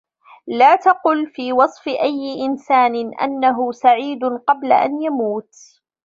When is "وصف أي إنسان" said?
1.53-3.13